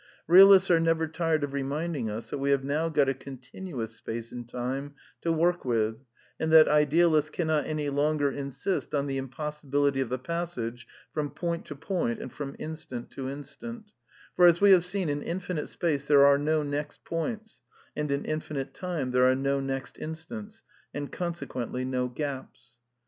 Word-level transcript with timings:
Realists 0.25 0.71
are 0.71 0.79
never 0.79 1.05
tired 1.07 1.43
of 1.43 1.53
reminding 1.53 2.09
us 2.09 2.31
that 2.31 2.39
we 2.39 2.49
have 2.49 2.63
now 2.63 2.89
got 2.89 3.07
a 3.07 3.13
continuous 3.13 3.91
space 3.93 4.31
and 4.31 4.49
time 4.49 4.95
to 5.21 5.31
work 5.31 5.63
with, 5.63 5.97
and 6.39 6.51
that 6.51 6.67
idealists 6.67 7.29
cannot 7.29 7.67
any 7.67 7.87
longer 7.87 8.31
insist 8.31 8.95
on 8.95 9.05
the 9.05 9.19
im 9.19 9.29
possibility 9.29 10.01
of 10.01 10.09
the 10.09 10.17
passage 10.17 10.87
from 11.13 11.29
point 11.29 11.65
to 11.65 11.75
point 11.75 12.19
and 12.19 12.33
from 12.33 12.55
instant 12.57 13.11
to 13.11 13.29
instant; 13.29 13.91
for, 14.35 14.47
as 14.47 14.59
we 14.59 14.71
have 14.71 14.83
seen, 14.83 15.07
in 15.07 15.21
infinite 15.21 15.69
space 15.69 16.07
there 16.07 16.25
are 16.25 16.39
no 16.39 16.63
next 16.63 17.05
points, 17.05 17.61
and 17.95 18.11
in 18.11 18.25
infinite 18.25 18.73
time 18.73 19.11
there 19.11 19.25
are 19.29 19.35
no 19.35 19.59
next 19.59 19.99
instants, 19.99 20.63
and 20.95 21.11
consequently 21.11 21.85
no 21.85 22.07
gaps. 22.07 22.79